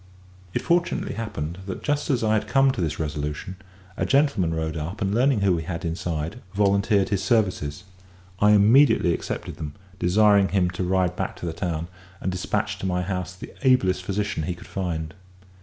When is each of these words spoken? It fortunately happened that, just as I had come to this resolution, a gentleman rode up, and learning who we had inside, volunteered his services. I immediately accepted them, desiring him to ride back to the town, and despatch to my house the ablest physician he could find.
It 0.55 0.63
fortunately 0.63 1.13
happened 1.13 1.59
that, 1.67 1.83
just 1.83 2.09
as 2.09 2.23
I 2.23 2.33
had 2.33 2.47
come 2.47 2.71
to 2.71 2.81
this 2.81 2.99
resolution, 2.99 3.57
a 3.95 4.03
gentleman 4.03 4.51
rode 4.51 4.75
up, 4.75 4.99
and 4.99 5.13
learning 5.13 5.41
who 5.41 5.53
we 5.53 5.61
had 5.61 5.85
inside, 5.85 6.41
volunteered 6.55 7.09
his 7.09 7.23
services. 7.23 7.83
I 8.39 8.53
immediately 8.53 9.13
accepted 9.13 9.57
them, 9.57 9.75
desiring 9.99 10.47
him 10.47 10.71
to 10.71 10.83
ride 10.83 11.15
back 11.15 11.35
to 11.35 11.45
the 11.45 11.53
town, 11.53 11.87
and 12.19 12.31
despatch 12.31 12.79
to 12.79 12.87
my 12.87 13.03
house 13.03 13.35
the 13.35 13.53
ablest 13.61 14.01
physician 14.03 14.41
he 14.41 14.55
could 14.55 14.65
find. 14.65 15.13